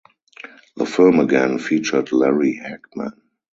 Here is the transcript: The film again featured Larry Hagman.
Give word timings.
The 0.77 0.87
film 0.87 1.19
again 1.19 1.59
featured 1.59 2.11
Larry 2.11 2.59
Hagman. 2.59 3.11